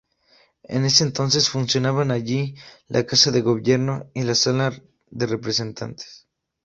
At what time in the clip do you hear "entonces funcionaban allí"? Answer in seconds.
1.03-2.55